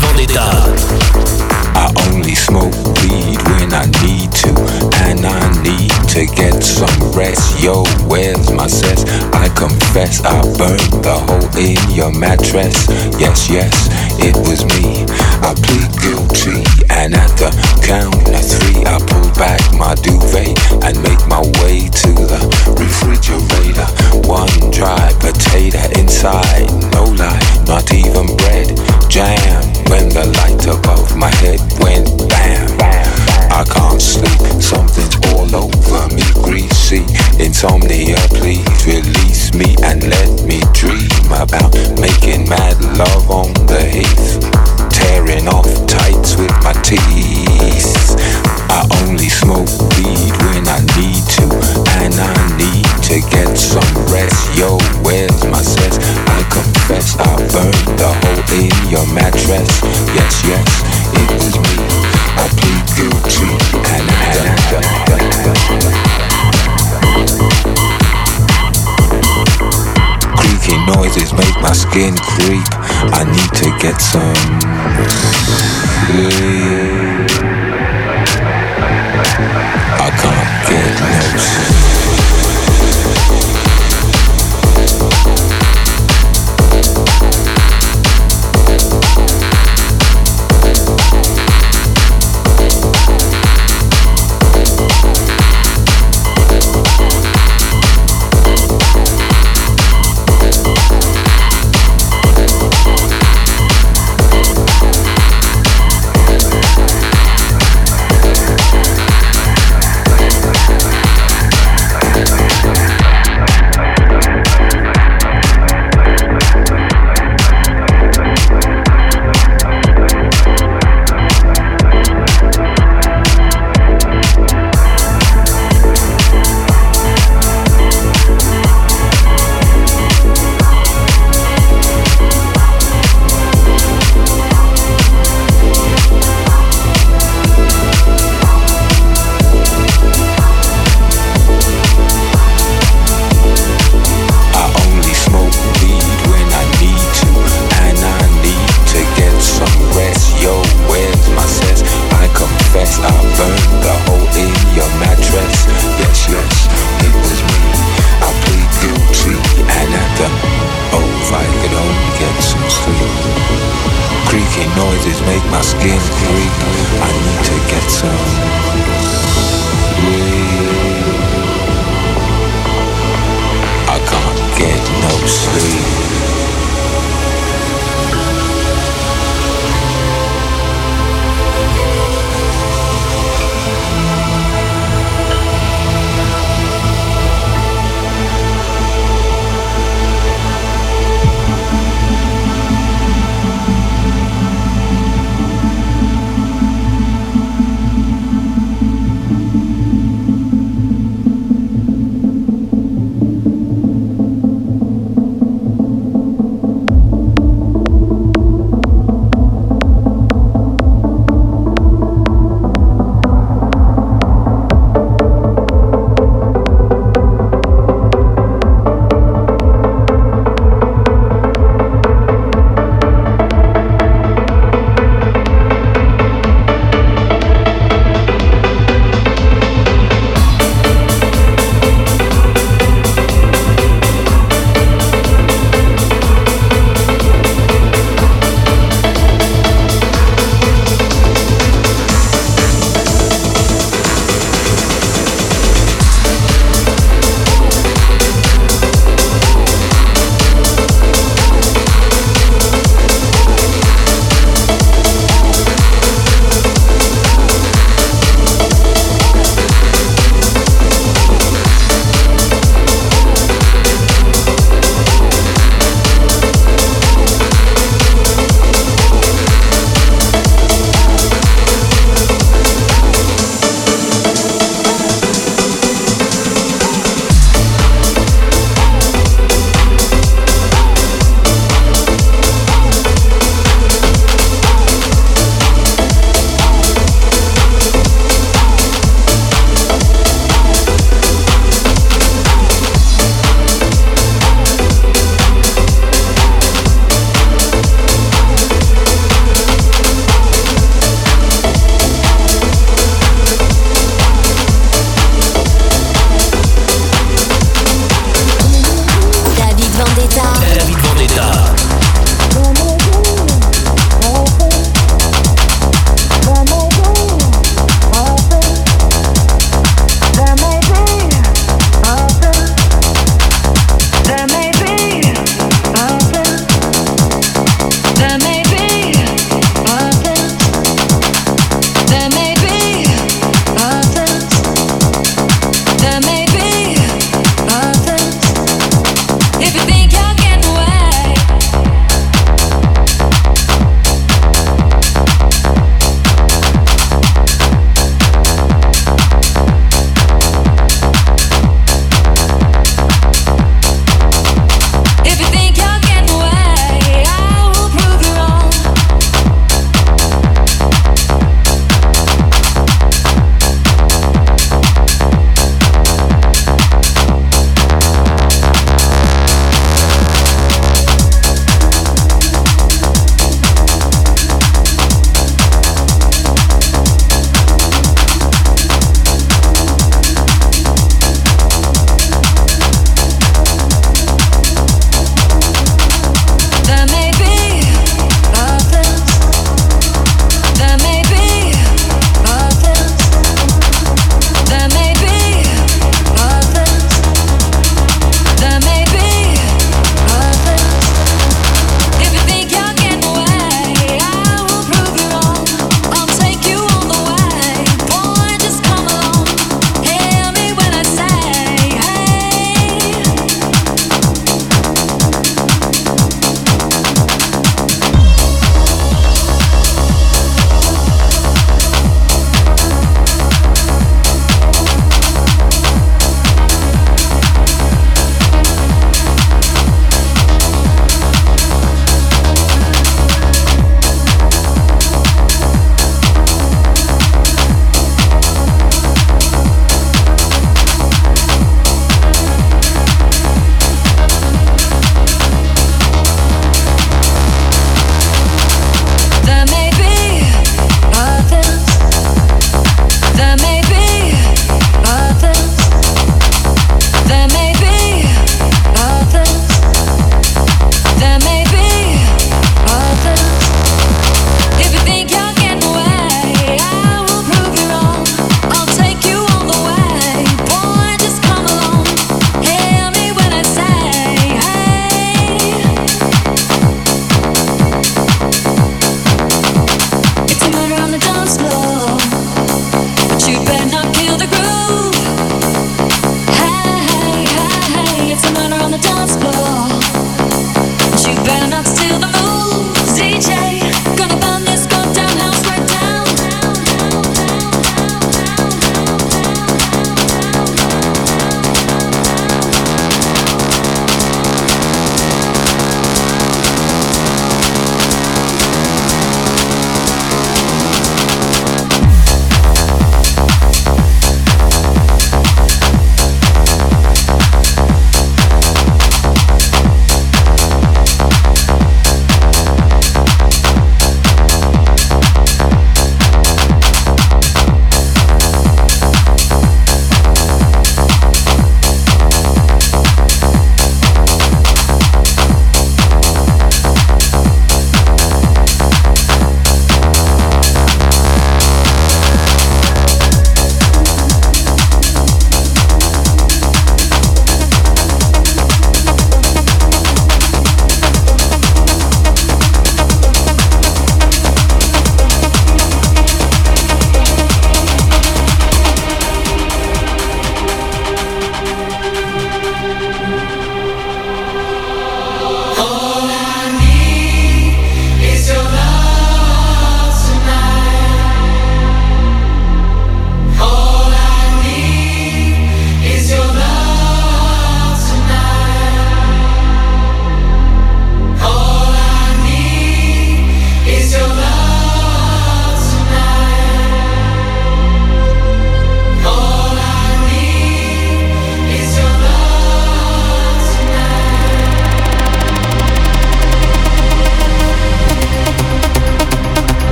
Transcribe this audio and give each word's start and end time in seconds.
Vendetta. 0.00 0.48
I 1.78 1.92
only 2.10 2.34
smoke 2.34 2.74
weed 3.02 3.38
when 3.54 3.72
I 3.72 3.86
need 4.02 4.32
to, 4.42 4.50
and 5.06 5.24
I 5.24 5.40
need 5.62 5.94
to 6.10 6.26
get 6.34 6.62
some 6.62 7.12
rest. 7.12 7.62
Yo, 7.62 7.84
where's 8.10 8.50
my 8.50 8.66
cess? 8.66 9.04
I 9.32 9.48
confess 9.54 10.20
I 10.24 10.42
burned 10.58 11.04
the 11.04 11.14
hole 11.14 11.50
in 11.56 11.78
your 11.94 12.12
mattress. 12.12 12.88
Yes, 13.18 13.48
yes, 13.48 13.72
it 14.18 14.34
was 14.48 14.64
me. 14.74 15.06
I 15.46 15.54
plead 15.54 15.90
guilty, 16.02 16.66
and 16.90 17.14
at 17.14 17.30
the 17.38 17.50
count 17.86 18.26
of 18.26 18.42
three, 18.42 18.82
I 18.84 18.98
pull 18.98 19.30
back 19.38 19.62
my 19.78 19.94
duvet 20.02 20.58
and 20.82 20.98
make 21.02 21.22
my 21.30 21.40
way 21.62 21.86
to 21.86 22.10
the 22.26 22.40
refrigerator. 22.74 23.86
One 24.26 24.50
dry 24.74 25.14
potato 25.22 25.78
inside, 25.98 26.66
no 26.90 27.04
lie, 27.14 27.38
not 27.66 27.86
even 27.94 28.26
bread 28.36 28.74
jam 29.18 29.64
when 29.90 30.08
the 30.14 30.26
light 30.38 30.62
above 30.70 31.16
my 31.16 31.30
head 31.42 31.58
went 31.82 32.06
bam. 32.30 32.70
I 33.50 33.64
can't 33.66 34.00
sleep, 34.00 34.62
something's 34.62 35.18
all 35.34 35.50
over 35.58 36.06
me, 36.14 36.22
greasy. 36.38 37.02
Insomnia, 37.42 38.14
please 38.38 38.62
release 38.86 39.52
me 39.54 39.74
and 39.82 40.06
let 40.06 40.30
me 40.46 40.62
dream 40.70 41.10
about 41.34 41.74
making 41.98 42.48
mad 42.48 42.78
love 42.94 43.26
on 43.28 43.50
the 43.66 43.82
heath. 43.82 44.38
Tearing 44.94 45.48
off 45.48 45.66
tights 45.90 46.38
with 46.38 46.54
my 46.62 46.74
teeth. 46.86 48.14
I 48.70 48.86
only 49.02 49.28
smoke 49.28 49.74
weed 49.98 50.30
when 50.46 50.62
I 50.70 50.78
need 50.94 51.26
to, 51.42 51.46
and 52.06 52.14
I 52.14 52.34
need 52.54 52.86
to 53.10 53.18
get 53.34 53.58
some 53.58 53.90
rest. 54.14 54.38
Yo, 54.56 54.78
where's 55.02 55.42
my 55.50 55.62
sense? 55.62 56.27
confess 56.50 57.16
I 57.18 57.36
burned 57.52 57.98
the 57.98 58.08
hole 58.08 58.42
in 58.58 58.72
your 58.90 59.06
mattress. 59.12 59.68
Yes, 60.14 60.42
yes, 60.44 60.68
it 61.14 61.28
was 61.36 61.54
me. 61.56 61.74
I 62.36 62.44
plead 62.58 62.84
guilty 62.96 63.50
and 63.88 64.06
I 64.08 64.38
Creaky 70.36 70.76
noises 70.86 71.32
make 71.32 71.56
my 71.60 71.72
skin 71.72 72.14
creep. 72.16 72.68
I 73.12 73.24
need 73.24 73.52
to 73.62 73.70
get 73.78 74.00
some 74.00 74.34
sleep. 76.06 77.28
I 80.00 80.08
can't 80.20 80.50
get 80.68 80.90
no 81.00 81.38
sleep. 81.38 82.37